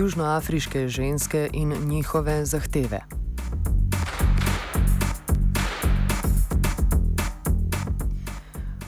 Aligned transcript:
južnoafriške 0.00 0.88
ženske 0.88 1.48
in 1.52 1.74
njihove 1.84 2.44
zahteve. 2.44 3.00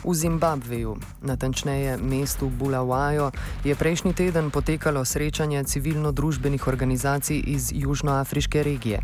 V 0.05 0.15
Zimbabveju, 0.15 0.97
natančneje 1.23 1.97
mestu 1.97 2.51
Bulawajo, 2.61 3.31
je 3.65 3.75
prejšnji 3.75 4.13
teden 4.13 4.51
potekalo 4.51 5.05
srečanje 5.05 5.65
civilno-družbenih 5.65 6.67
organizacij 6.69 7.43
iz 7.47 7.71
južnoafriške 7.73 8.63
regije. 8.63 9.01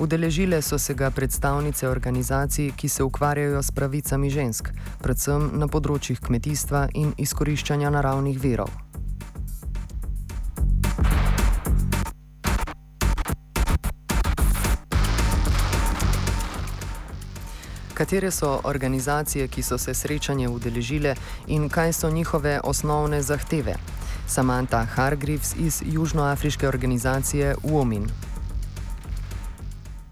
Udeležile 0.00 0.62
so 0.62 0.78
se 0.78 0.94
ga 0.94 1.10
predstavnice 1.10 1.88
organizacij, 1.88 2.72
ki 2.76 2.88
se 2.88 3.02
ukvarjajo 3.02 3.62
s 3.62 3.70
pravicami 3.70 4.30
žensk, 4.30 4.68
predvsem 5.02 5.50
na 5.54 5.70
področjih 5.70 6.20
kmetijstva 6.20 6.88
in 6.94 7.14
izkoriščanja 7.16 7.90
naravnih 7.90 8.42
virov. 8.42 8.87
Katere 17.98 18.30
so 18.30 18.60
organizacije, 18.64 19.48
ki 19.48 19.62
so 19.62 19.78
se 19.78 19.94
srečanje 19.94 20.48
udeležile 20.48 21.14
in 21.46 21.68
kaj 21.68 21.92
so 21.92 22.10
njihove 22.10 22.60
osnovne 22.64 23.22
zahteve? 23.22 23.74
Samantha 24.26 24.84
Hargreaves 24.84 25.56
iz 25.56 25.82
južnoafriške 25.86 26.68
organizacije 26.68 27.54
UOMIN. 27.62 28.06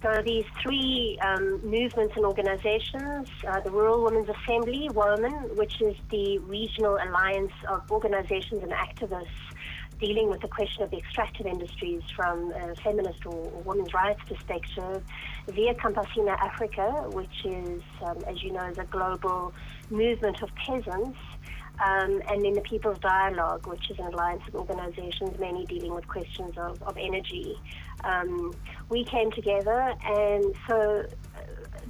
So 0.03 0.11
these 0.23 0.49
three 0.63 1.19
um, 1.29 1.45
movements 1.63 2.17
and 2.17 2.25
organizations, 2.27 3.29
uh, 3.47 3.61
the 3.63 3.71
Rural 3.71 4.01
Women's 4.07 4.31
Assembly, 4.37 4.89
WOMAN, 4.89 5.35
which 5.61 5.75
is 5.89 5.97
the 6.11 6.39
regional 6.57 6.95
alliance 7.07 7.55
of 7.75 7.81
organizations 7.91 8.63
and 8.67 8.73
activists 8.73 9.56
dealing 10.01 10.29
with 10.29 10.41
the 10.41 10.49
question 10.49 10.83
of 10.83 10.91
the 10.91 10.99
extractive 10.99 11.47
industries 11.47 12.03
from 12.15 12.53
a 12.53 12.75
feminist 12.77 13.25
or, 13.27 13.33
or 13.33 13.63
women's 13.63 13.93
rights 13.95 14.21
perspective, 14.27 15.03
Via 15.49 15.75
Campesina 15.75 16.37
Africa, 16.39 17.09
which 17.13 17.45
is, 17.45 17.83
um, 18.03 18.19
as 18.27 18.43
you 18.43 18.53
know, 18.53 18.65
is 18.67 18.79
a 18.79 18.85
global 18.85 19.55
movement 19.91 20.43
of 20.43 20.55
peasants, 20.57 21.19
um, 21.85 22.23
and 22.31 22.45
then 22.45 22.55
the 22.55 22.63
People's 22.63 22.99
Dialogue, 22.99 23.67
which 23.67 23.91
is 23.91 23.99
an 23.99 24.07
alliance 24.07 24.43
of 24.49 24.55
organizations 24.55 25.39
mainly 25.39 25.67
dealing 25.67 25.95
with 25.95 26.09
questions 26.09 26.57
of, 26.57 26.83
of 26.83 26.97
energy. 26.97 27.55
Um, 28.05 28.55
we 28.89 29.05
came 29.05 29.31
together, 29.31 29.95
and 30.05 30.55
so 30.69 31.07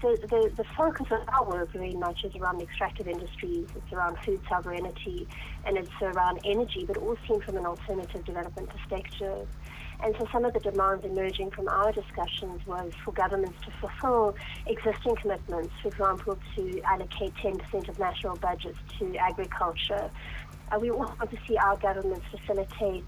the, 0.00 0.18
the, 0.28 0.52
the 0.56 0.64
focus 0.76 1.06
of 1.10 1.20
our 1.28 1.44
work 1.44 1.72
very 1.72 1.94
much 1.94 2.24
is 2.24 2.34
around 2.36 2.58
the 2.58 2.64
extractive 2.64 3.08
industries, 3.08 3.66
it's 3.74 3.92
around 3.92 4.18
food 4.24 4.40
sovereignty, 4.48 5.26
and 5.64 5.76
it's 5.76 5.90
around 6.02 6.40
energy, 6.44 6.84
but 6.86 6.96
all 6.98 7.16
seen 7.26 7.40
from 7.40 7.56
an 7.56 7.66
alternative 7.66 8.24
development 8.24 8.68
perspective. 8.68 9.48
And 10.02 10.14
so 10.18 10.26
some 10.30 10.44
of 10.44 10.52
the 10.52 10.60
demands 10.60 11.04
emerging 11.04 11.52
from 11.52 11.68
our 11.68 11.90
discussions 11.90 12.66
was 12.66 12.92
for 13.02 13.12
governments 13.12 13.58
to 13.64 13.70
fulfill 13.80 14.36
existing 14.66 15.16
commitments, 15.16 15.72
for 15.80 15.88
example, 15.88 16.38
to 16.56 16.82
allocate 16.82 17.34
10% 17.34 17.88
of 17.88 17.98
national 17.98 18.36
budgets 18.36 18.78
to 18.98 19.16
agriculture. 19.16 20.10
Uh, 20.70 20.78
we 20.78 20.90
want 20.90 21.18
to 21.30 21.38
see 21.48 21.56
our 21.56 21.76
governments 21.78 22.26
facilitate 22.30 23.06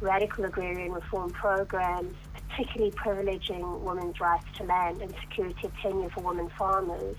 radical 0.00 0.44
agrarian 0.44 0.92
reform 0.92 1.30
programs 1.30 2.14
particularly 2.48 2.92
privileging 2.92 3.80
women's 3.80 4.20
rights 4.20 4.46
to 4.56 4.64
land 4.64 5.00
and 5.02 5.14
security 5.20 5.66
of 5.66 5.76
tenure 5.80 6.10
for 6.10 6.20
women 6.20 6.50
farmers. 6.56 7.16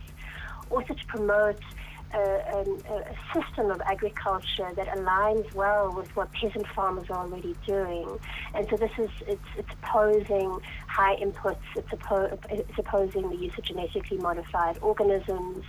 Also 0.69 0.94
to 0.94 1.06
promote 1.07 1.59
a, 2.14 2.20
a, 2.20 2.62
a, 2.94 3.16
system 3.34 3.70
of 3.70 3.81
agriculture 3.81 4.72
that 4.75 4.88
aligns 4.88 5.53
well 5.53 5.94
with 5.94 6.14
what 6.16 6.31
peasant 6.34 6.66
farmers 6.68 7.09
are 7.09 7.25
already 7.25 7.56
doing. 7.66 8.20
And 8.56 8.68
so 8.70 8.78
this 8.78 8.92
is, 8.97 9.09
it's, 9.28 9.42
it's 9.58 9.70
opposing 9.81 10.59
high 10.88 11.16
inputs, 11.18 11.58
it's, 11.75 11.90
oppo- 11.90 12.38
it's 12.50 12.78
opposing 12.78 13.30
the 13.30 13.36
use 13.36 13.58
of 13.58 13.64
genetically 13.64 14.18
modified 14.18 14.80
organisms. 14.81 15.66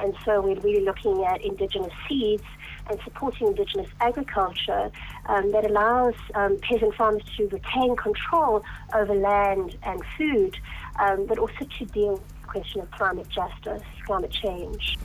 And 0.00 0.14
so 0.24 0.40
we're 0.40 0.60
really 0.60 0.84
looking 0.84 1.24
at 1.24 1.42
indigenous 1.42 1.92
seeds 2.08 2.44
and 2.88 2.98
supporting 3.04 3.48
indigenous 3.48 3.88
agriculture 4.00 4.90
um, 5.26 5.52
that 5.52 5.68
allows 5.68 6.14
um, 6.34 6.56
peasant 6.58 6.94
farmers 6.94 7.22
to 7.36 7.48
retain 7.48 7.96
control 7.96 8.64
over 8.94 9.14
land 9.14 9.76
and 9.82 10.02
food, 10.16 10.56
um, 10.98 11.26
but 11.26 11.38
also 11.38 11.64
to 11.78 11.84
deal 11.86 12.14
with 12.14 12.40
the 12.40 12.46
question 12.46 12.80
of 12.80 12.90
climate 12.90 13.28
justice, 13.28 13.82
climate 14.06 14.30
change. 14.30 14.96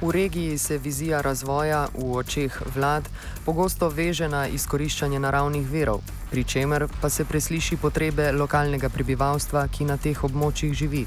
V 0.00 0.10
regiji 0.10 0.58
se 0.58 0.78
vizija 0.78 1.20
razvoja 1.20 1.88
v 1.94 2.16
očeh 2.16 2.62
vlad 2.74 3.08
pogosto 3.44 3.88
veže 3.88 4.28
na 4.32 4.46
izkoriščanje 4.48 5.18
naravnih 5.20 5.66
verov, 5.68 6.00
pri 6.30 6.44
čemer 6.44 6.86
pa 7.02 7.10
se 7.12 7.24
presliši 7.24 7.76
potrebe 7.76 8.32
lokalnega 8.32 8.88
prebivalstva, 8.88 9.66
ki 9.68 9.84
na 9.84 9.98
teh 10.00 10.24
območjih 10.24 10.72
živi. 10.72 11.04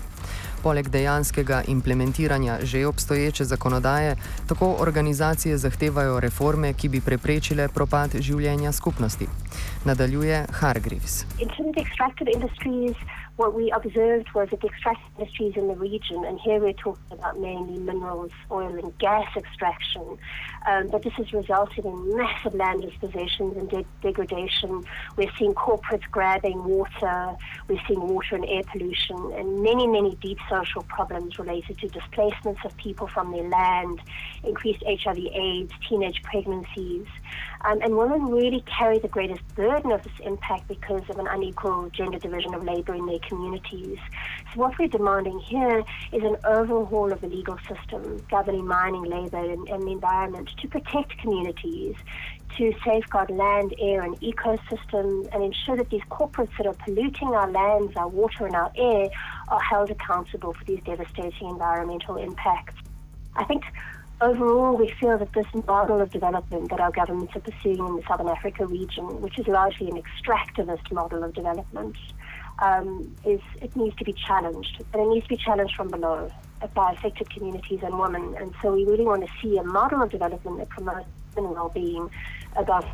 Poleg 0.63 0.87
dejanskega 0.93 1.63
implementiranja 1.67 2.59
že 2.63 2.85
obstoječe 2.87 3.45
zakonodaje, 3.45 4.15
tako 4.47 4.75
organizacije 4.79 5.57
zahtevajo 5.57 6.19
reforme, 6.19 6.73
ki 6.73 6.89
bi 6.89 7.01
preprečile 7.01 7.67
propad 7.67 8.13
življenja 8.19 8.71
skupnosti. 8.71 9.27
Nadaljuje 9.85 10.45
Hargreaves. 10.61 11.25
What 13.35 13.53
we 13.55 13.71
observed 13.71 14.27
was 14.35 14.49
that 14.51 14.61
the 14.61 14.67
extractive 14.67 15.03
industries 15.17 15.53
in 15.55 15.67
the 15.67 15.75
region, 15.75 16.23
and 16.23 16.39
here 16.39 16.59
we're 16.59 16.73
talking 16.73 17.01
about 17.11 17.39
mainly 17.39 17.79
minerals, 17.79 18.31
oil, 18.51 18.77
and 18.77 18.95
gas 18.99 19.27
extraction, 19.35 20.17
um, 20.67 20.87
but 20.89 21.03
this 21.03 21.13
has 21.13 21.33
resulted 21.33 21.83
in 21.83 22.15
massive 22.15 22.53
land 22.53 22.83
dispossessions 22.83 23.57
and 23.57 23.69
de- 23.69 23.85
degradation. 24.01 24.85
We're 25.17 25.31
seeing 25.39 25.55
corporates 25.55 26.09
grabbing 26.11 26.63
water, 26.63 27.35
we're 27.67 27.81
seeing 27.87 28.01
water 28.01 28.35
and 28.35 28.45
air 28.45 28.61
pollution, 28.71 29.33
and 29.35 29.63
many, 29.63 29.87
many 29.87 30.15
deep 30.21 30.37
social 30.47 30.83
problems 30.83 31.39
related 31.39 31.79
to 31.79 31.89
displacements 31.89 32.61
of 32.63 32.77
people 32.77 33.07
from 33.07 33.31
their 33.31 33.49
land, 33.49 33.99
increased 34.43 34.83
HIV/AIDS, 34.85 35.71
teenage 35.89 36.21
pregnancies. 36.21 37.07
Um, 37.65 37.81
and 37.81 37.97
women 37.97 38.25
really 38.25 38.61
carry 38.61 38.99
the 38.99 39.07
greatest 39.07 39.41
burden 39.55 39.91
of 39.91 40.03
this 40.03 40.13
impact 40.21 40.67
because 40.67 41.03
of 41.09 41.17
an 41.17 41.27
unequal 41.27 41.89
gender 41.91 42.19
division 42.19 42.53
of 42.53 42.63
labor 42.63 42.93
in 42.93 43.05
their 43.05 43.19
communities. 43.19 43.97
So, 44.53 44.59
what 44.59 44.77
we're 44.77 44.89
demanding 44.89 45.39
here 45.39 45.83
is 46.11 46.23
an 46.23 46.35
overhaul 46.43 47.13
of 47.13 47.21
the 47.21 47.27
legal 47.27 47.57
system 47.59 48.25
governing 48.29 48.67
mining, 48.67 49.03
labor, 49.03 49.37
and, 49.37 49.67
and 49.69 49.83
the 49.83 49.91
environment 49.91 50.49
to 50.61 50.67
protect 50.67 51.17
communities, 51.19 51.95
to 52.57 52.73
safeguard 52.85 53.29
land, 53.29 53.73
air, 53.79 54.01
and 54.01 54.19
ecosystems, 54.19 55.29
and 55.33 55.43
ensure 55.43 55.77
that 55.77 55.89
these 55.89 56.03
corporates 56.11 56.55
that 56.57 56.67
are 56.67 56.73
polluting 56.73 57.29
our 57.29 57.49
lands, 57.49 57.95
our 57.95 58.09
water, 58.09 58.45
and 58.45 58.55
our 58.55 58.71
air 58.75 59.09
are 59.47 59.61
held 59.61 59.89
accountable 59.89 60.53
for 60.53 60.65
these 60.65 60.81
devastating 60.83 61.49
environmental 61.49 62.17
impacts. 62.17 62.75
I 63.35 63.45
think 63.45 63.63
overall, 64.21 64.75
we 64.75 64.89
feel 64.99 65.17
that 65.17 65.33
this 65.33 65.45
model 65.67 66.01
of 66.01 66.11
development 66.11 66.69
that 66.69 66.79
our 66.79 66.91
governments 66.91 67.35
are 67.35 67.41
pursuing 67.41 67.79
in 67.79 67.95
the 67.95 68.03
Southern 68.07 68.29
Africa 68.29 68.65
region, 68.65 69.21
which 69.21 69.37
is 69.39 69.47
largely 69.47 69.89
an 69.89 70.01
extractivist 70.01 70.91
model 70.91 71.23
of 71.23 71.33
development, 71.33 71.95
um, 72.61 73.15
is 73.25 73.41
it 73.61 73.75
needs 73.75 73.95
to 73.97 74.03
be 74.03 74.13
challenged, 74.13 74.83
and 74.93 75.01
it 75.01 75.09
needs 75.09 75.25
to 75.25 75.29
be 75.29 75.37
challenged 75.37 75.75
from 75.75 75.89
below 75.89 76.31
by 76.73 76.93
affected 76.93 77.29
communities 77.29 77.79
and 77.83 77.99
women. 77.99 78.35
And 78.39 78.53
so, 78.61 78.73
we 78.73 78.85
really 78.85 79.05
want 79.05 79.25
to 79.25 79.31
see 79.41 79.57
a 79.57 79.63
model 79.63 80.01
of 80.01 80.09
development 80.09 80.57
that 80.59 80.69
promotes 80.69 81.07
women 81.35 81.51
well-being 81.51 82.09
above 82.55 82.85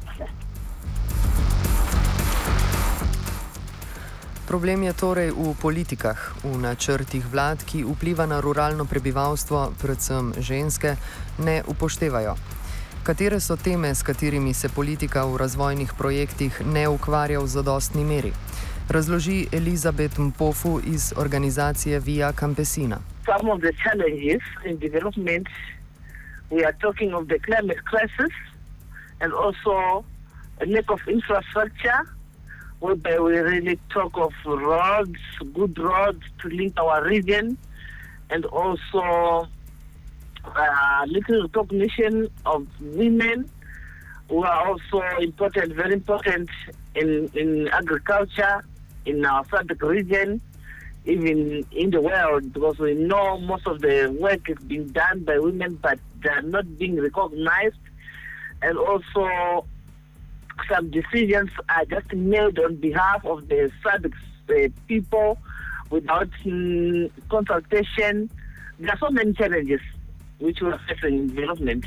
Problem 4.50 4.82
je 4.82 4.98
torej 4.98 5.30
v 5.30 5.54
politikah, 5.62 6.18
v 6.42 6.58
načrtih 6.58 7.22
vlad, 7.22 7.62
ki 7.62 7.86
vpliva 7.86 8.26
na 8.26 8.42
ruralno 8.42 8.82
prebivalstvo, 8.90 9.78
predvsem 9.78 10.34
ženske, 10.42 10.98
ne 11.38 11.62
upoštevajo. 11.70 12.34
Katere 13.06 13.38
so 13.38 13.62
teme, 13.62 13.94
s 13.94 14.02
katerimi 14.02 14.58
se 14.58 14.74
politika 14.74 15.30
v 15.30 15.38
razvojnih 15.38 15.94
projektih 15.94 16.66
ne 16.66 16.90
ukvarja 16.90 17.38
v 17.38 17.46
zadostni 17.46 18.02
meri? 18.02 18.34
Razloži 18.90 19.54
Elizabeth 19.54 20.18
Mpofu 20.18 20.82
iz 20.82 21.14
organizacije 21.14 22.00
Via 22.02 22.34
Campesina. 22.34 22.98
Some 23.30 23.54
of 23.54 23.62
the 23.62 23.74
challenges 23.78 24.42
in 24.66 24.82
development, 24.82 25.46
we 26.50 26.66
are 26.66 26.74
talking 26.82 27.14
of 27.14 27.30
the 27.30 27.38
climate 27.46 27.86
crisis 27.86 28.34
and 29.22 29.30
also 29.30 30.02
a 30.58 30.66
lack 30.66 30.90
of 30.90 31.06
infrastructure. 31.06 32.18
Whereby 32.80 33.20
we 33.20 33.38
really 33.38 33.80
talk 33.90 34.18
of 34.18 34.32
roads, 34.46 35.20
good 35.54 35.78
roads 35.78 36.24
to 36.42 36.48
link 36.50 36.74
our 36.80 37.04
region, 37.06 37.58
and 38.30 38.46
also 38.46 39.48
uh, 40.46 41.06
little 41.08 41.44
recognition 41.44 42.30
of 42.46 42.66
women 42.82 43.50
who 44.30 44.44
are 44.44 44.68
also 44.68 45.02
important, 45.20 45.74
very 45.74 45.94
important 45.94 46.50
in, 46.96 47.30
in 47.34 47.68
agriculture 47.70 48.64
in 49.06 49.26
our 49.26 49.44
SADC 49.46 49.82
region, 49.82 50.42
even 51.06 51.66
in 51.72 51.90
the 51.90 52.00
world, 52.00 52.54
because 52.54 52.78
we 52.78 52.94
know 52.94 53.40
most 53.40 53.66
of 53.66 53.82
the 53.82 54.16
work 54.20 54.50
is 54.50 54.58
being 54.68 54.88
done 54.90 55.24
by 55.24 55.40
women, 55.40 55.80
but 55.82 56.00
they 56.22 56.30
are 56.30 56.42
not 56.42 56.78
being 56.78 57.02
recognized. 57.02 57.78
And 58.62 58.78
also 58.78 59.66
some 60.68 60.90
decisions 60.92 61.50
are 61.70 61.86
just 61.86 62.14
made 62.14 62.60
on 62.60 62.76
behalf 62.76 63.26
of 63.26 63.48
the 63.48 63.72
SADC 63.84 64.14
uh, 64.50 64.70
people 64.88 65.38
without 65.90 66.30
um, 66.46 67.10
consultation. 67.30 68.30
There 68.80 68.92
are 68.92 68.98
so 68.98 69.10
many 69.10 69.34
challenges 69.34 69.82
which 70.40 70.62
we 70.62 70.70
are 70.72 70.82
facing 70.88 71.16
in 71.20 71.28
development. 71.28 71.86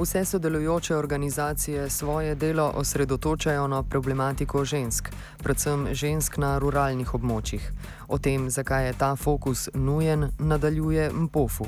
Vse 0.00 0.24
sodelujoče 0.24 0.96
organizacije 0.96 1.90
svoje 1.90 2.34
delo 2.34 2.72
osredotočajo 2.74 3.66
na 3.66 3.82
problematiko 3.82 4.64
žensk, 4.64 5.08
predvsem 5.42 5.94
žensk 5.94 6.36
na 6.36 6.58
ruralnih 6.58 7.14
območjih. 7.14 7.70
O 8.08 8.18
tem, 8.18 8.50
zakaj 8.50 8.86
je 8.86 8.92
ta 8.92 9.16
fokus 9.16 9.68
nujen, 9.74 10.30
nadaljuje 10.38 11.10
Mpofu. 11.12 11.66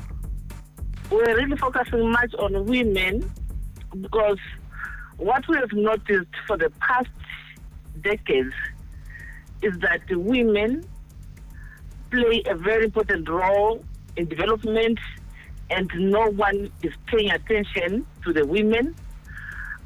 We're 1.12 1.36
really 1.36 1.58
focusing 1.58 2.10
much 2.10 2.32
on 2.38 2.64
women 2.64 3.30
because 4.00 4.38
what 5.18 5.46
we 5.46 5.58
have 5.58 5.70
noticed 5.74 6.30
for 6.46 6.56
the 6.56 6.70
past 6.80 7.10
decades 8.00 8.54
is 9.60 9.78
that 9.80 10.00
women 10.10 10.82
play 12.10 12.42
a 12.46 12.54
very 12.54 12.86
important 12.86 13.28
role 13.28 13.84
in 14.16 14.26
development 14.26 14.98
and 15.68 15.90
no 15.96 16.30
one 16.30 16.72
is 16.82 16.94
paying 17.08 17.30
attention 17.30 18.06
to 18.24 18.32
the 18.32 18.46
women. 18.46 18.94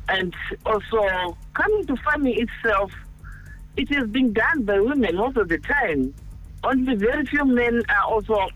And 0.09 0.33
also, 0.65 1.37
coming 1.55 1.87
to 1.87 1.97
farming 2.05 2.39
itself, 2.39 2.93
it 3.77 3.91
is 3.91 4.09
being 4.11 4.33
done 4.33 4.63
by 4.63 4.79
women 4.79 5.17
most 5.17 5.39
of 5.39 5.49
the 5.49 5.59
time. 5.59 6.15
Only 6.63 6.95
very 6.95 7.27
few 7.27 7.45
men 7.45 7.83
are 7.89 8.05
also 8.05 8.47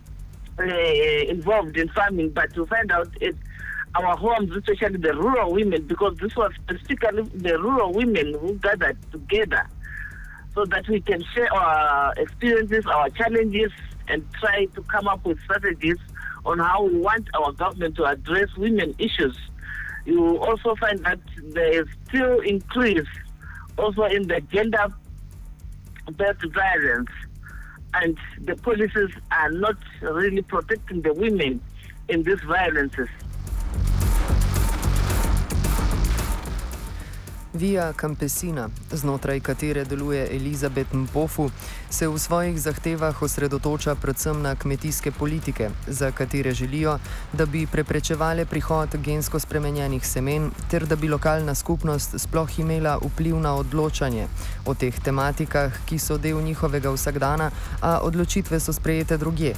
Uh, 0.60 1.24
involved 1.30 1.74
in 1.78 1.88
farming, 1.88 2.28
but 2.30 2.52
to 2.52 2.66
find 2.66 2.92
out 2.92 3.08
it, 3.22 3.34
our 3.94 4.14
homes, 4.14 4.54
especially 4.54 4.98
the 4.98 5.14
rural 5.14 5.54
women, 5.54 5.82
because 5.86 6.14
this 6.18 6.36
was 6.36 6.52
specifically 6.56 7.22
the 7.34 7.58
rural 7.58 7.94
women 7.94 8.34
who 8.38 8.52
gathered 8.56 8.98
together 9.10 9.66
so 10.54 10.66
that 10.66 10.86
we 10.86 11.00
can 11.00 11.24
share 11.34 11.50
our 11.54 12.12
experiences, 12.18 12.84
our 12.84 13.08
challenges, 13.08 13.72
and 14.08 14.22
try 14.34 14.66
to 14.66 14.82
come 14.82 15.08
up 15.08 15.24
with 15.24 15.40
strategies 15.44 15.96
on 16.44 16.58
how 16.58 16.84
we 16.84 16.98
want 16.98 17.26
our 17.32 17.52
government 17.52 17.96
to 17.96 18.04
address 18.04 18.54
women 18.58 18.94
issues. 18.98 19.38
You 20.04 20.36
also 20.40 20.74
find 20.74 20.98
that 21.06 21.20
there 21.54 21.80
is 21.80 21.88
still 22.06 22.40
increase 22.40 23.08
also 23.78 24.02
in 24.02 24.28
the 24.28 24.42
gender 24.52 24.88
based 26.16 26.44
violence 26.52 27.08
and 27.94 28.16
the 28.40 28.56
policies 28.56 29.10
are 29.30 29.50
not 29.50 29.76
really 30.02 30.42
protecting 30.42 31.02
the 31.02 31.12
women 31.12 31.60
in 32.08 32.22
these 32.22 32.40
violences. 32.40 33.08
Via 37.54 37.92
Campesina, 37.92 38.68
znotraj 38.92 39.40
katere 39.40 39.84
deluje 39.84 40.36
Elizabeth 40.36 40.94
Mpofu, 40.94 41.50
se 41.90 42.08
v 42.08 42.18
svojih 42.18 42.60
zahtevah 42.60 43.22
osredotoča 43.22 43.94
predvsem 43.94 44.42
na 44.42 44.54
kmetijske 44.54 45.10
politike, 45.10 45.70
za 45.86 46.12
katere 46.12 46.54
želijo, 46.54 46.98
da 47.32 47.46
bi 47.46 47.66
preprečevale 47.66 48.46
prihod 48.46 48.96
gensko 49.02 49.38
spremenjenih 49.38 50.06
semen, 50.06 50.50
ter 50.70 50.86
da 50.86 50.96
bi 50.96 51.08
lokalna 51.08 51.54
skupnost 51.54 52.14
sploh 52.18 52.58
imela 52.58 52.98
vpliv 53.02 53.36
na 53.36 53.54
odločanje 53.54 54.28
o 54.66 54.74
teh 54.74 55.00
tematikah, 55.00 55.72
ki 55.86 55.98
so 55.98 56.18
del 56.18 56.40
njihovega 56.42 56.90
vsakdana, 56.90 57.50
a 57.80 57.98
odločitve 57.98 58.60
so 58.60 58.72
sprejete 58.72 59.16
drugje. 59.16 59.56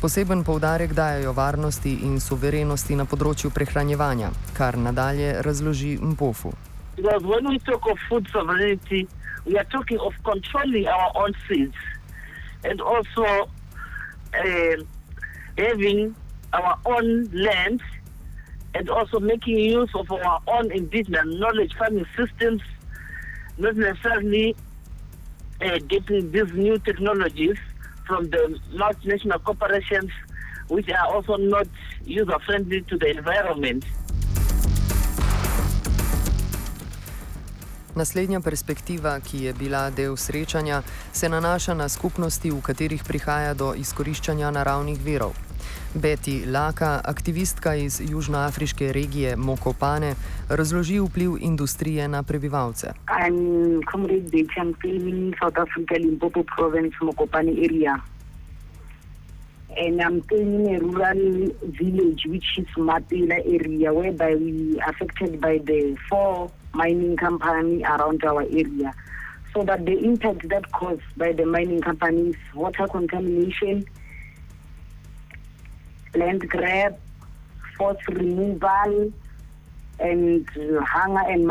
Poseben 0.00 0.44
poudarek 0.44 0.92
dajo 0.92 1.32
varnosti 1.32 1.98
in 2.04 2.20
suverenosti 2.20 2.96
na 2.96 3.04
področju 3.04 3.50
prehranjevanja, 3.50 4.30
kar 4.52 4.76
nadalje 4.78 5.38
razloži 5.42 5.98
Mpofu. 6.02 6.69
Because 7.00 7.22
when 7.22 7.48
we 7.48 7.58
talk 7.60 7.88
of 7.88 7.98
food 8.10 8.28
sovereignty, 8.30 9.08
we 9.46 9.56
are 9.56 9.64
talking 9.64 9.98
of 10.00 10.12
controlling 10.22 10.86
our 10.86 11.10
own 11.14 11.32
seeds 11.48 11.74
and 12.62 12.78
also 12.82 13.48
uh, 14.34 14.76
having 15.56 16.14
our 16.52 16.78
own 16.84 17.24
land 17.32 17.80
and 18.74 18.90
also 18.90 19.18
making 19.18 19.58
use 19.58 19.88
of 19.94 20.12
our 20.12 20.42
own 20.46 20.70
indigenous 20.72 21.24
knowledge 21.24 21.72
farming 21.78 22.04
systems, 22.14 22.60
not 23.56 23.76
necessarily 23.76 24.54
uh, 25.62 25.78
getting 25.88 26.30
these 26.32 26.52
new 26.52 26.78
technologies 26.80 27.56
from 28.06 28.24
the 28.28 28.60
multinational 28.74 29.42
corporations, 29.42 30.10
which 30.68 30.90
are 30.90 31.14
also 31.14 31.36
not 31.36 31.66
user 32.04 32.38
friendly 32.44 32.82
to 32.82 32.98
the 32.98 33.16
environment. 33.16 33.86
Naslednja 37.96 38.40
perspektiva, 38.40 39.20
ki 39.20 39.44
je 39.44 39.52
bila 39.52 39.90
del 39.90 40.16
srečanja, 40.16 40.82
se 41.12 41.28
nanaša 41.28 41.74
na 41.74 41.88
skupnosti, 41.88 42.50
v 42.50 42.60
katerih 42.62 43.02
prihaja 43.04 43.54
do 43.54 43.74
izkoriščanja 43.74 44.50
naravnih 44.50 44.98
verov. 45.04 45.34
Betty 45.94 46.46
Laka, 46.46 47.00
aktivistka 47.04 47.74
iz 47.74 48.00
južnoafriške 48.10 48.92
regije 48.92 49.36
Mokopane, 49.36 50.14
razloži 50.48 51.00
vpliv 51.00 51.36
industrije 51.40 52.08
na 52.08 52.22
prebivalce. 52.22 52.92
I'm 53.08 53.80
comrade 53.92 54.30
Betty, 54.30 54.60
I'm 54.60 54.74
in 54.84 55.34
South 55.42 55.58
Africa, 55.58 55.94
Limpopo 55.94 56.44
province, 56.56 56.96
Mokopane 57.02 57.50
area. 57.50 58.09
And 59.76 60.02
I'm 60.02 60.22
staying 60.24 60.66
in 60.66 60.74
a 60.74 60.78
rural 60.80 61.48
village, 61.62 62.26
which 62.26 62.58
is 62.58 62.66
Mapela 62.76 63.40
area, 63.44 63.92
whereby 63.92 64.34
we 64.34 64.80
affected 64.86 65.40
by 65.40 65.58
the 65.58 65.96
four 66.08 66.50
mining 66.74 67.16
company 67.16 67.84
around 67.84 68.24
our 68.24 68.42
area. 68.42 68.92
So 69.54 69.62
that 69.64 69.86
the 69.86 69.98
impact 69.98 70.48
that 70.48 70.70
caused 70.72 71.02
by 71.16 71.32
the 71.32 71.46
mining 71.46 71.80
companies, 71.80 72.36
water 72.54 72.86
contamination, 72.88 73.84
land 76.14 76.48
grab, 76.48 76.98
forced 77.76 78.06
removal, 78.08 79.12
and 80.00 80.48
hunger 80.84 81.22
and 81.28 81.46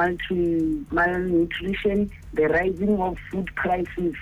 malnutrition, 0.92 2.12
the 2.34 2.48
rising 2.48 3.00
of 3.00 3.18
food 3.32 3.50
prices, 3.56 4.16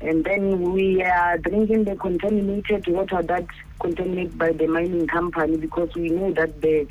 and 0.00 0.24
then 0.24 0.72
we 0.72 1.02
are 1.02 1.38
drinking 1.38 1.84
the 1.84 1.96
contaminated 1.96 2.86
water 2.88 3.22
that 3.22 3.46
contaminated 3.80 4.36
by 4.38 4.52
the 4.52 4.66
mining 4.66 5.06
company 5.06 5.56
because 5.56 5.94
we 5.94 6.10
know 6.10 6.32
that 6.32 6.60
the 6.60 6.86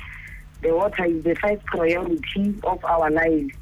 the 0.62 0.74
water 0.74 1.04
is 1.04 1.22
the 1.22 1.34
first 1.36 1.64
priority 1.66 2.54
of 2.64 2.84
our 2.84 3.10
lives. 3.10 3.52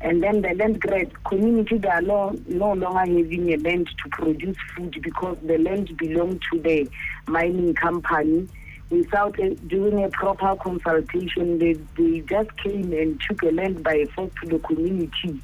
And 0.00 0.22
then 0.22 0.42
the 0.42 0.54
land 0.54 0.80
grab 0.80 1.12
community 1.24 1.78
they 1.78 1.88
are 1.88 2.02
no, 2.02 2.38
no 2.46 2.72
longer 2.74 2.98
having 2.98 3.52
a 3.52 3.56
land 3.56 3.88
to 4.04 4.08
produce 4.10 4.56
food 4.76 4.96
because 5.02 5.36
the 5.42 5.58
land 5.58 5.96
belonged 5.96 6.42
to 6.52 6.60
the 6.60 6.88
mining 7.26 7.74
company. 7.74 8.48
Without 8.90 9.38
a, 9.40 9.54
doing 9.54 10.04
a 10.04 10.08
proper 10.10 10.54
consultation, 10.56 11.58
they, 11.58 11.72
they 11.96 12.20
just 12.20 12.56
came 12.58 12.92
and 12.92 13.20
took 13.28 13.42
a 13.42 13.50
land 13.50 13.82
by 13.82 14.04
force 14.14 14.32
to 14.42 14.48
the 14.48 14.58
community. 14.60 15.42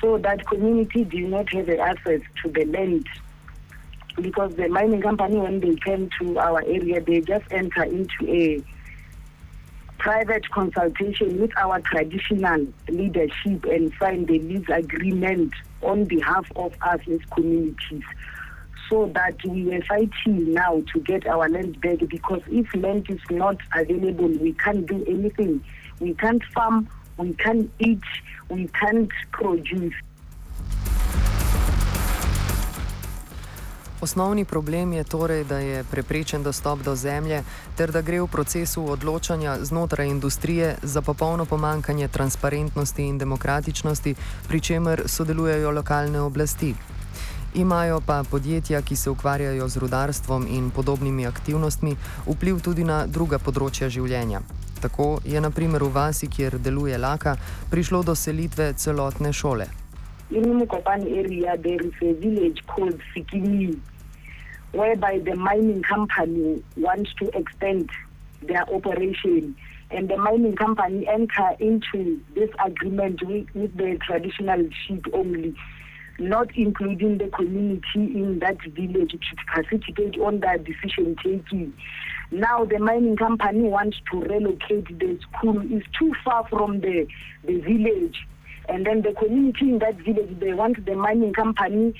So 0.00 0.18
that 0.18 0.46
community 0.46 1.04
did 1.04 1.28
not 1.28 1.52
have 1.52 1.68
access 1.68 2.20
to 2.42 2.50
the 2.50 2.64
land. 2.66 3.06
Because 4.20 4.54
the 4.54 4.68
mining 4.68 5.02
company, 5.02 5.36
when 5.36 5.60
they 5.60 5.74
came 5.76 6.10
to 6.20 6.38
our 6.38 6.62
area, 6.62 7.00
they 7.00 7.20
just 7.20 7.44
enter 7.50 7.84
into 7.84 8.26
a 8.26 8.62
private 9.98 10.48
consultation 10.50 11.40
with 11.40 11.50
our 11.56 11.80
traditional 11.80 12.66
leadership 12.88 13.64
and 13.64 13.92
sign 13.98 14.26
the 14.26 14.38
lease 14.38 14.68
agreement 14.68 15.52
on 15.82 16.04
behalf 16.04 16.46
of 16.56 16.72
us 16.82 17.00
as 17.10 17.20
communities. 17.34 18.02
So 18.88 19.10
that 19.14 19.36
we 19.44 19.64
were 19.64 19.82
fighting 19.82 20.54
now 20.54 20.82
to 20.94 21.00
get 21.00 21.26
our 21.26 21.48
land 21.48 21.80
back 21.80 21.98
because 22.08 22.40
if 22.48 22.74
land 22.74 23.06
is 23.10 23.20
not 23.30 23.58
available 23.74 24.28
we 24.28 24.54
can't 24.54 24.86
do 24.86 25.04
anything. 25.06 25.62
We 26.00 26.14
can't 26.14 26.42
farm 26.54 26.88
we 27.18 27.34
can't 27.44 27.68
eat 27.78 28.04
we 28.48 28.68
can't 28.80 29.12
produce 29.30 29.96
Osnovni 34.00 34.44
problem 34.44 34.92
je 34.92 35.04
torej, 35.04 35.44
da 35.44 35.58
je 35.58 35.84
preprečen 35.84 36.42
dostop 36.42 36.78
do 36.80 36.94
zemlje 36.96 37.42
ter 37.76 37.90
da 37.92 38.02
gre 38.02 38.20
v 38.22 38.26
procesu 38.26 38.84
odločanja 38.90 39.58
znotraj 39.62 40.06
industrije 40.06 40.76
za 40.82 41.02
popolno 41.02 41.44
pomankanje 41.44 42.08
transparentnosti 42.08 43.02
in 43.02 43.18
demokratičnosti, 43.18 44.14
pri 44.48 44.60
čemer 44.60 45.02
sodelujejo 45.06 45.70
lokalne 45.70 46.20
oblasti. 46.20 46.74
Imajo 47.54 48.00
pa 48.06 48.22
podjetja, 48.30 48.82
ki 48.82 48.96
se 48.96 49.10
ukvarjajo 49.10 49.68
z 49.68 49.76
rudarstvom 49.76 50.46
in 50.50 50.70
podobnimi 50.70 51.26
aktivnostmi, 51.26 51.96
vpliv 52.26 52.60
tudi 52.60 52.84
na 52.84 53.06
druga 53.06 53.38
področja 53.38 53.88
življenja. 53.88 54.40
Tako 54.80 55.18
je 55.24 55.40
na 55.40 55.50
primer 55.50 55.82
v 55.82 55.90
vasi, 55.92 56.28
kjer 56.30 56.58
deluje 56.58 56.98
laka, 56.98 57.36
prišlo 57.70 58.02
do 58.02 58.14
selitve 58.14 58.72
celotne 58.76 59.32
šole. 59.32 59.66
in 60.30 60.44
Mukopane 60.44 61.08
area, 61.08 61.56
there 61.56 61.80
is 61.80 61.92
a 62.02 62.12
village 62.12 62.62
called 62.66 63.00
Sikini, 63.14 63.80
whereby 64.72 65.18
the 65.24 65.34
mining 65.34 65.82
company 65.82 66.62
wants 66.76 67.10
to 67.18 67.30
extend 67.36 67.88
their 68.42 68.62
operation 68.70 69.56
and 69.90 70.08
the 70.08 70.16
mining 70.18 70.54
company 70.54 71.08
enter 71.08 71.56
into 71.60 72.20
this 72.34 72.50
agreement 72.64 73.22
with, 73.22 73.46
with 73.54 73.74
the 73.76 73.98
traditional 74.06 74.68
chief 74.86 75.00
only 75.14 75.56
not 76.18 76.48
including 76.56 77.18
the 77.18 77.28
community 77.28 77.80
in 77.94 78.40
that 78.40 78.58
village 78.72 79.12
to 79.12 79.44
participate 79.52 80.18
on 80.20 80.40
that 80.40 80.64
decision 80.64 81.16
taking. 81.22 81.72
Now 82.30 82.64
the 82.64 82.78
mining 82.78 83.16
company 83.16 83.62
wants 83.62 83.96
to 84.10 84.20
relocate 84.20 84.98
the 84.98 85.18
school. 85.22 85.62
It's 85.64 85.86
too 85.98 86.12
far 86.24 86.46
from 86.48 86.80
the, 86.80 87.06
the 87.44 87.60
village. 87.60 88.18
And 88.68 88.84
then 88.84 89.02
the 89.02 89.12
community 89.12 89.70
in 89.70 89.78
that 89.78 89.96
village, 89.96 90.38
they 90.38 90.52
want 90.52 90.84
the 90.84 90.94
mining 90.94 91.32
company 91.32 91.94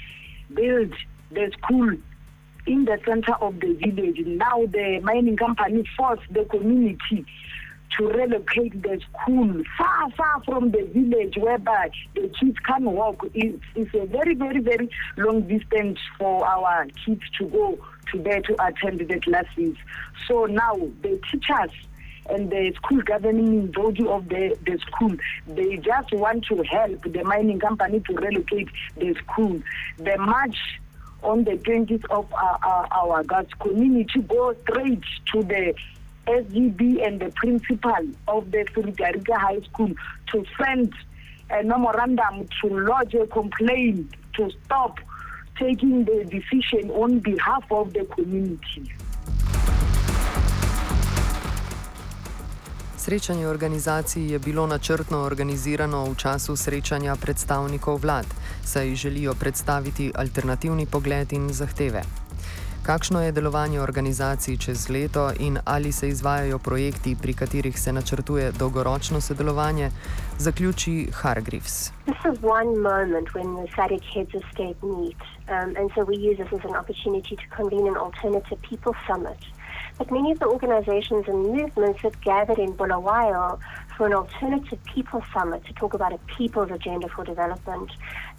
build 0.55 0.93
the 1.31 1.51
school 1.63 1.97
in 2.67 2.85
the 2.85 2.99
center 3.07 3.33
of 3.41 3.59
the 3.61 3.73
village. 3.75 4.19
Now 4.27 4.67
the 4.67 5.01
mining 5.03 5.37
company 5.37 5.85
force 5.97 6.21
the 6.31 6.45
community 6.45 7.25
to 7.97 8.07
relocate 8.07 8.83
the 8.83 9.01
school 9.11 9.63
far, 9.77 10.11
far 10.17 10.43
from 10.45 10.71
the 10.71 10.83
village 10.93 11.37
whereby 11.37 11.91
the 12.15 12.31
kids 12.41 12.59
can 12.67 12.85
walk. 12.85 13.25
It's, 13.35 13.95
a 13.95 14.07
very, 14.07 14.35
very, 14.35 14.61
very 14.61 14.91
long 15.17 15.43
distance 15.43 15.99
for 16.19 16.47
our 16.47 16.87
kids 17.05 17.23
to 17.39 17.47
go 17.47 17.79
to 18.13 18.23
there 18.23 18.41
to 18.43 18.67
attend 18.67 19.01
the 19.01 19.21
classes. 19.21 19.77
So 20.27 20.47
now 20.47 20.75
the 21.03 21.21
teachers 21.31 21.71
and 22.31 22.51
the 22.51 22.73
school 22.77 23.01
governing 23.03 23.69
body 23.69 24.07
of 24.07 24.29
the, 24.29 24.57
the 24.67 24.79
school, 24.87 25.17
they 25.47 25.77
just 25.77 26.13
want 26.13 26.45
to 26.47 26.63
help 26.63 27.03
the 27.03 27.25
mining 27.25 27.59
company 27.59 28.01
to 28.01 28.15
relocate 28.15 28.69
the 28.97 29.15
school. 29.15 29.63
The 29.97 30.19
march 30.19 30.57
on 31.23 31.45
the 31.45 31.53
20th 31.53 32.05
of 32.11 32.33
uh, 32.33 32.37
uh, 32.37 32.59
our, 32.63 32.87
our, 32.91 32.93
our 32.93 33.21
August 33.21 33.59
community 33.59 34.21
go 34.21 34.55
straight 34.63 35.03
to 35.33 35.43
the 35.43 35.75
SGB 36.29 37.07
and 37.07 37.21
the 37.21 37.31
principal 37.37 38.03
of 38.27 38.51
the 38.51 38.65
Frederika 38.75 39.37
High 39.37 39.61
School 39.69 39.93
to 40.33 40.45
send 40.59 40.93
a 41.51 41.63
memorandum 41.63 42.47
to 42.61 42.69
lodge 42.69 43.15
a 43.15 43.27
complaint 43.27 44.15
to 44.37 44.51
stop 44.65 44.99
taking 45.59 46.05
the 46.05 46.25
decision 46.25 46.91
on 46.91 47.19
behalf 47.19 47.65
of 47.71 47.93
the 47.93 48.05
community. 48.05 48.85
Srečanje 52.97 53.49
organizacij 53.49 54.33
je 54.33 54.39
bilo 54.39 54.67
načrtno 54.67 55.19
organizirano 55.19 56.05
v 56.05 56.15
času 56.15 56.57
srečanja 56.57 57.17
predstavnikov 57.17 58.01
vlad, 58.03 58.27
saj 58.65 58.95
želijo 58.95 59.35
predstaviti 59.35 60.13
alternativni 60.15 60.87
pogled 60.87 61.33
in 61.33 61.49
zahteve. 61.49 62.28
Kakšno 62.89 63.21
je 63.21 63.33
delovanje 63.37 63.81
organizacij 63.85 64.57
čez 64.57 64.89
leto 64.89 65.29
in 65.39 65.59
ali 65.65 65.93
se 65.93 66.09
izvajajo 66.09 66.59
projekti, 66.59 67.17
pri 67.23 67.35
katerih 67.35 67.81
se 67.81 67.93
načrtuje 67.93 68.53
dolgoročno 68.53 69.21
sodelovanje, 69.21 69.91
zaključi 70.39 71.09
Hargreaves. 71.13 71.93
This 72.07 72.23
is 72.33 72.39
one 72.43 72.71
moment 72.91 73.29
when 73.37 73.49
the 73.61 73.69
SADC 73.77 74.05
heads 74.15 74.35
of 74.35 74.43
state 74.55 74.81
meet, 74.83 75.21
um, 75.53 75.77
and 75.77 75.87
so 75.95 76.01
we 76.11 76.17
use 76.31 76.37
this 76.41 76.53
as 76.59 76.65
an 76.71 76.77
opportunity 76.81 77.37
to 77.37 77.47
convene 77.57 77.87
an 77.93 77.99
alternative 78.07 78.59
people 78.71 78.95
summit. 79.07 79.41
But 79.99 80.13
many 80.13 80.31
of 80.33 80.39
the 80.39 80.47
organizations 80.47 81.25
and 81.27 81.39
movements 81.59 82.01
have 82.03 82.21
gathered 82.21 82.59
in 82.59 82.73
Bulawayo 82.73 83.59
for 83.97 84.07
an 84.07 84.15
alternative 84.15 84.79
people 84.85 85.25
summit 85.35 85.65
to 85.67 85.73
talk 85.73 85.93
about 85.93 86.13
a 86.13 86.19
people's 86.37 86.71
agenda 86.71 87.09
for 87.09 87.25
development. 87.25 87.91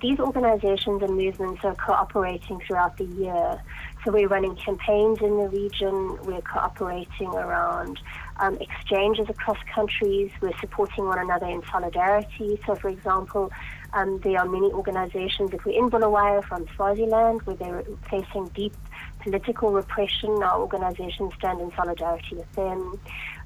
These 0.01 0.19
organizations 0.19 1.03
and 1.03 1.17
movements 1.17 1.65
are 1.65 1.75
cooperating 1.75 2.61
throughout 2.65 2.97
the 2.97 3.03
year. 3.03 3.61
So 4.05 4.11
we're 4.11 4.29
running 4.29 4.55
campaigns 4.55 5.19
in 5.21 5.37
the 5.37 5.49
region, 5.49 6.17
we're 6.23 6.41
cooperating 6.41 7.27
around 7.27 7.99
um, 8.37 8.57
exchanges 8.61 9.27
across 9.29 9.57
countries, 9.75 10.31
we're 10.41 10.57
supporting 10.59 11.05
one 11.05 11.19
another 11.19 11.47
in 11.47 11.61
solidarity. 11.69 12.57
So, 12.65 12.75
for 12.75 12.87
example, 12.87 13.51
um, 13.91 14.19
there 14.23 14.39
are 14.39 14.47
many 14.47 14.71
organizations, 14.71 15.51
if 15.51 15.65
we're 15.65 15.77
in 15.77 15.89
Bulawayo 15.89 16.41
from 16.45 16.65
Swaziland, 16.75 17.41
where 17.41 17.57
they're 17.57 17.83
facing 18.09 18.47
deep 18.49 18.73
political 19.19 19.71
repression, 19.71 20.41
our 20.43 20.61
organizations 20.61 21.33
stand 21.37 21.59
in 21.59 21.71
solidarity 21.75 22.35
with 22.35 22.51
them. 22.53 22.99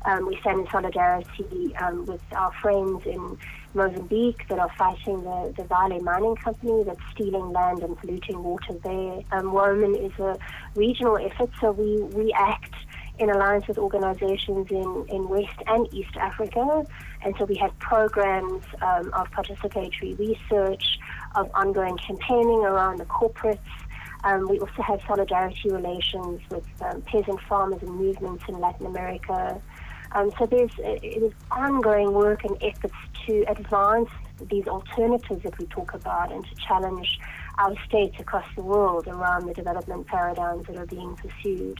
Um, 0.05 0.27
we 0.27 0.37
stand 0.41 0.61
in 0.61 0.67
solidarity 0.69 1.75
um, 1.77 2.05
with 2.05 2.21
our 2.33 2.51
friends 2.61 3.01
in 3.05 3.37
Mozambique 3.73 4.47
that 4.49 4.59
are 4.59 4.71
fighting 4.77 5.23
the, 5.23 5.53
the 5.57 5.63
Vale 5.63 5.99
mining 6.01 6.35
company 6.35 6.83
that's 6.83 6.99
stealing 7.13 7.51
land 7.51 7.79
and 7.81 7.97
polluting 7.97 8.43
water 8.43 8.73
there. 8.83 9.21
Um, 9.31 9.51
WoMin 9.51 10.05
is 10.05 10.17
a 10.19 10.37
regional 10.75 11.17
effort, 11.17 11.49
so 11.59 11.71
we, 11.71 12.01
we 12.01 12.31
act 12.33 12.73
in 13.19 13.29
alliance 13.29 13.67
with 13.67 13.77
organizations 13.77 14.67
in, 14.71 15.05
in 15.09 15.29
West 15.29 15.57
and 15.67 15.91
East 15.93 16.15
Africa. 16.17 16.85
And 17.23 17.35
so 17.37 17.45
we 17.45 17.55
have 17.55 17.77
programs 17.79 18.63
um, 18.81 19.13
of 19.13 19.29
participatory 19.31 20.17
research, 20.17 20.97
of 21.35 21.49
ongoing 21.53 21.97
campaigning 21.97 22.63
around 22.63 22.97
the 22.97 23.05
corporates. 23.05 23.59
Um, 24.23 24.47
we 24.47 24.57
also 24.59 24.81
have 24.81 25.01
solidarity 25.05 25.69
relations 25.69 26.41
with 26.49 26.65
um, 26.81 27.01
peasant 27.01 27.39
farmers 27.41 27.81
and 27.81 27.91
movements 27.91 28.43
in 28.47 28.59
Latin 28.59 28.85
America. 28.85 29.61
Um, 30.13 30.31
so 30.37 30.45
there's 30.45 30.71
it 30.77 31.03
is 31.03 31.33
ongoing 31.51 32.13
work 32.13 32.43
and 32.43 32.55
efforts 32.61 32.93
to 33.25 33.45
advance 33.47 34.09
these 34.49 34.67
alternatives 34.67 35.43
that 35.43 35.57
we 35.57 35.65
talk 35.67 35.93
about 35.93 36.31
and 36.31 36.45
to 36.45 36.55
challenge 36.55 37.19
our 37.57 37.75
states 37.85 38.15
across 38.19 38.45
the 38.55 38.63
world 38.63 39.07
around 39.07 39.47
the 39.47 39.53
development 39.53 40.07
paradigms 40.07 40.67
that 40.67 40.77
are 40.77 40.85
being 40.85 41.15
pursued. 41.15 41.79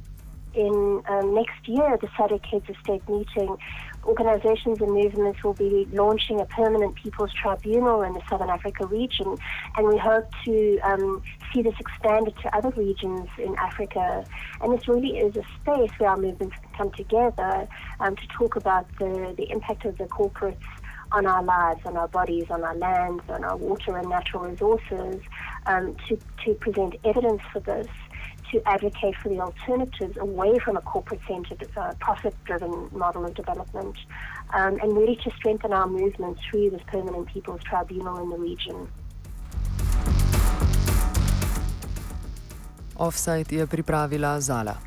In 0.53 1.01
um, 1.10 1.33
next 1.33 1.67
year, 1.67 1.98
the 2.00 2.07
SADC 2.07 2.45
Heads 2.45 2.69
of 2.69 2.75
State 2.83 3.07
meeting, 3.10 3.57
organizations 4.05 4.81
and 4.81 4.91
movements 4.91 5.43
will 5.43 5.53
be 5.53 5.88
launching 5.91 6.39
a 6.39 6.45
permanent 6.45 6.95
People's 6.95 7.33
Tribunal 7.33 8.01
in 8.03 8.13
the 8.13 8.22
Southern 8.29 8.50
Africa 8.50 8.86
region, 8.86 9.38
and 9.77 9.88
we 9.88 9.98
hope 9.98 10.27
to 10.45 10.79
um, 10.79 11.24
see 11.51 11.62
this 11.62 11.74
expanded 11.79 12.36
to 12.43 12.55
other 12.55 12.69
regions 12.72 13.27
in 13.38 13.55
Africa. 13.55 14.25
And 14.62 14.77
this 14.77 14.88
really 14.88 15.17
is 15.17 15.36
a 15.36 15.43
space 15.62 15.91
where 15.98 16.12
our 16.12 16.17
movements 16.17 16.55
can 16.62 16.72
come 16.77 16.91
together 16.91 17.67
um, 18.00 18.15
to 18.15 18.27
talk 18.27 18.55
about 18.55 18.88
the, 19.00 19.33
the 19.36 19.50
impact 19.50 19.86
of 19.86 19.98
the 19.98 20.05
corporates 20.05 20.57
on 21.13 21.25
our 21.25 21.43
lives, 21.43 21.79
on 21.86 21.95
our 21.95 22.07
bodies, 22.07 22.45
on 22.50 22.63
our 22.63 22.75
lands, 22.75 23.24
on 23.29 23.43
our 23.43 23.55
water 23.55 23.98
and 23.98 24.10
natural 24.10 24.43
resources, 24.43 25.22
um, 25.67 25.95
to, 26.07 26.17
to 26.43 26.53
present 26.55 26.95
evidence 27.03 27.41
for 27.51 27.60
this 27.60 27.88
to 28.53 28.62
advocate 28.67 29.15
for 29.22 29.29
the 29.29 29.39
alternatives 29.41 30.15
away 30.17 30.60
from 30.60 30.77
a 30.77 30.81
corporate 30.81 31.19
centered, 31.27 31.67
uh, 31.75 31.93
profit 32.00 32.36
driven 32.45 32.88
model 32.91 33.25
of 33.25 33.33
development, 33.33 33.98
um, 34.53 34.77
and 34.81 34.95
really 34.95 35.17
to 35.25 35.31
strengthen 35.31 35.74
our 35.74 35.88
movement 35.88 36.38
through 36.45 36.69
this 36.69 36.81
permanent 36.88 37.27
People's 37.27 37.63
Tribunal 37.63 38.22
in 38.24 38.29
the 38.29 38.38
region. 38.38 38.88
Offside 42.95 43.50
je 43.50 43.65
pripravila 43.65 44.39
Zala. 44.39 44.77